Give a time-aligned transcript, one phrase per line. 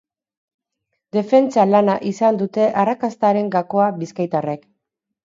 [1.17, 4.65] Defentsa lana izan dute arrakastaren gakoa bizkaitarrek.